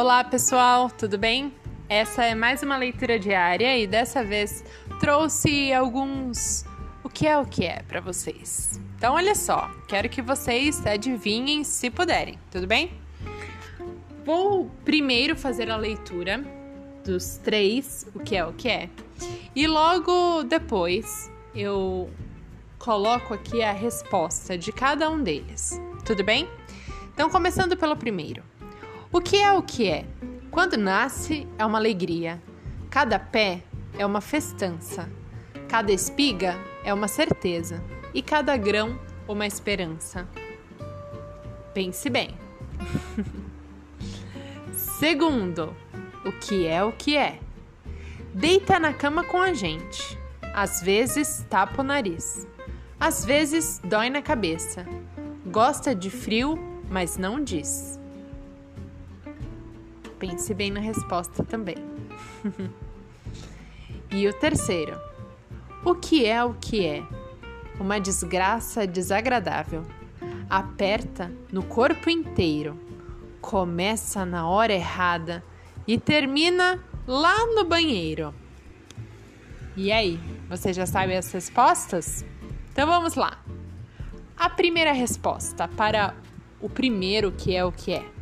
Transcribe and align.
Olá 0.00 0.22
pessoal, 0.22 0.88
tudo 0.88 1.18
bem? 1.18 1.52
Essa 1.88 2.24
é 2.24 2.32
mais 2.32 2.62
uma 2.62 2.76
leitura 2.76 3.18
diária 3.18 3.76
e 3.76 3.84
dessa 3.84 4.22
vez 4.22 4.64
trouxe 5.00 5.72
alguns 5.72 6.64
o 7.02 7.08
que 7.08 7.26
é 7.26 7.36
o 7.36 7.44
que 7.44 7.64
é 7.64 7.82
para 7.82 8.00
vocês. 8.00 8.80
Então 8.96 9.14
olha 9.14 9.34
só, 9.34 9.68
quero 9.88 10.08
que 10.08 10.22
vocês 10.22 10.86
adivinhem 10.86 11.64
se 11.64 11.90
puderem, 11.90 12.38
tudo 12.48 12.64
bem? 12.64 12.92
Vou 14.24 14.70
primeiro 14.84 15.34
fazer 15.34 15.68
a 15.68 15.76
leitura 15.76 16.44
dos 17.04 17.38
três 17.38 18.06
o 18.14 18.20
que 18.20 18.36
é 18.36 18.46
o 18.46 18.52
que 18.52 18.68
é 18.68 18.88
e 19.52 19.66
logo 19.66 20.44
depois 20.44 21.28
eu 21.52 22.08
coloco 22.78 23.34
aqui 23.34 23.64
a 23.64 23.72
resposta 23.72 24.56
de 24.56 24.70
cada 24.70 25.10
um 25.10 25.20
deles, 25.20 25.72
tudo 26.04 26.22
bem? 26.22 26.48
Então 27.12 27.28
começando 27.28 27.76
pelo 27.76 27.96
primeiro. 27.96 28.44
O 29.10 29.22
que 29.22 29.36
é 29.36 29.50
o 29.50 29.62
que 29.62 29.88
é? 29.88 30.04
Quando 30.50 30.76
nasce 30.76 31.48
é 31.56 31.64
uma 31.64 31.78
alegria, 31.78 32.42
cada 32.90 33.18
pé 33.18 33.62
é 33.98 34.04
uma 34.04 34.20
festança, 34.20 35.08
cada 35.66 35.90
espiga 35.90 36.54
é 36.84 36.92
uma 36.92 37.08
certeza 37.08 37.82
e 38.12 38.20
cada 38.20 38.54
grão 38.54 39.00
uma 39.26 39.46
esperança. 39.46 40.28
Pense 41.72 42.10
bem. 42.10 42.36
Segundo, 44.72 45.74
o 46.26 46.30
que 46.30 46.66
é 46.66 46.84
o 46.84 46.92
que 46.92 47.16
é? 47.16 47.40
Deita 48.34 48.78
na 48.78 48.92
cama 48.92 49.24
com 49.24 49.40
a 49.40 49.54
gente. 49.54 50.18
Às 50.54 50.82
vezes 50.82 51.46
tapa 51.48 51.80
o 51.80 51.84
nariz. 51.84 52.46
Às 53.00 53.24
vezes 53.24 53.80
dói 53.82 54.10
na 54.10 54.20
cabeça. 54.20 54.84
Gosta 55.46 55.94
de 55.94 56.10
frio, 56.10 56.58
mas 56.90 57.16
não 57.16 57.42
diz. 57.42 57.98
Pense 60.18 60.52
bem 60.52 60.70
na 60.70 60.80
resposta 60.80 61.44
também. 61.44 61.76
e 64.10 64.26
o 64.26 64.32
terceiro: 64.32 64.98
o 65.84 65.94
que 65.94 66.26
é 66.26 66.42
o 66.42 66.54
que 66.54 66.84
é? 66.84 67.02
Uma 67.78 68.00
desgraça 68.00 68.86
desagradável. 68.86 69.84
Aperta 70.50 71.30
no 71.52 71.62
corpo 71.62 72.08
inteiro, 72.08 72.78
começa 73.40 74.24
na 74.24 74.48
hora 74.48 74.72
errada 74.72 75.44
e 75.86 75.98
termina 75.98 76.82
lá 77.06 77.46
no 77.54 77.64
banheiro. 77.64 78.34
E 79.76 79.92
aí, 79.92 80.18
você 80.48 80.72
já 80.72 80.86
sabe 80.86 81.14
as 81.14 81.30
respostas? 81.30 82.24
Então 82.72 82.86
vamos 82.86 83.14
lá. 83.14 83.38
A 84.36 84.50
primeira 84.50 84.92
resposta 84.92 85.68
para 85.68 86.14
o 86.60 86.68
primeiro 86.68 87.30
que 87.30 87.54
é 87.54 87.64
o 87.64 87.70
que 87.70 87.92
é. 87.92 88.17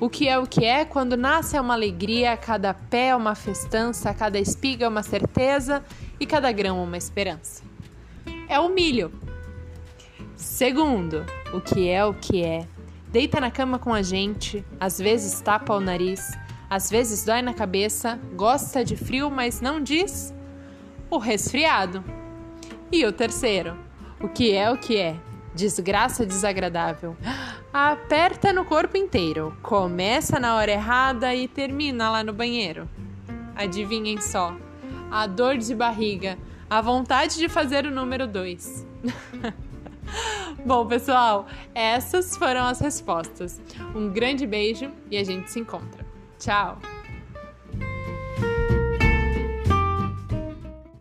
O 0.00 0.08
que 0.08 0.26
é 0.26 0.38
o 0.38 0.46
que 0.46 0.64
é, 0.64 0.86
quando 0.86 1.14
nasce 1.14 1.58
é 1.58 1.60
uma 1.60 1.74
alegria, 1.74 2.34
cada 2.34 2.72
pé 2.72 3.08
é 3.08 3.16
uma 3.16 3.34
festança, 3.34 4.14
cada 4.14 4.38
espiga 4.38 4.86
é 4.86 4.88
uma 4.88 5.02
certeza 5.02 5.84
e 6.18 6.24
cada 6.24 6.50
grão 6.50 6.78
é 6.78 6.82
uma 6.82 6.96
esperança. 6.96 7.62
É 8.48 8.58
o 8.58 8.70
milho. 8.70 9.12
Segundo, 10.34 11.26
o 11.52 11.60
que 11.60 11.86
é 11.86 12.02
o 12.02 12.14
que 12.14 12.42
é. 12.42 12.66
Deita 13.08 13.40
na 13.42 13.50
cama 13.50 13.78
com 13.78 13.92
a 13.92 14.00
gente, 14.00 14.64
às 14.80 14.98
vezes 14.98 15.38
tapa 15.42 15.74
o 15.74 15.80
nariz, 15.80 16.30
às 16.70 16.88
vezes 16.88 17.22
dói 17.22 17.42
na 17.42 17.52
cabeça, 17.52 18.18
gosta 18.34 18.82
de 18.82 18.96
frio, 18.96 19.30
mas 19.30 19.60
não 19.60 19.82
diz. 19.82 20.32
O 21.10 21.18
resfriado. 21.18 22.02
E 22.90 23.04
o 23.04 23.12
terceiro, 23.12 23.76
o 24.18 24.28
que 24.28 24.52
é 24.52 24.70
o 24.70 24.78
que 24.78 24.96
é. 24.96 25.14
Desgraça 25.54 26.24
desagradável. 26.24 27.16
Aperta 27.72 28.52
no 28.52 28.64
corpo 28.64 28.96
inteiro. 28.96 29.56
Começa 29.62 30.38
na 30.38 30.56
hora 30.56 30.70
errada 30.70 31.34
e 31.34 31.48
termina 31.48 32.10
lá 32.10 32.22
no 32.22 32.32
banheiro. 32.32 32.88
Adivinhem 33.54 34.20
só. 34.20 34.56
A 35.10 35.26
dor 35.26 35.56
de 35.56 35.74
barriga. 35.74 36.38
A 36.68 36.80
vontade 36.80 37.36
de 37.36 37.48
fazer 37.48 37.84
o 37.84 37.90
número 37.90 38.28
2. 38.28 38.86
Bom, 40.64 40.86
pessoal, 40.86 41.46
essas 41.74 42.36
foram 42.36 42.64
as 42.64 42.80
respostas. 42.80 43.60
Um 43.94 44.08
grande 44.08 44.46
beijo 44.46 44.90
e 45.10 45.16
a 45.16 45.24
gente 45.24 45.50
se 45.50 45.58
encontra. 45.58 46.06
Tchau! 46.38 46.78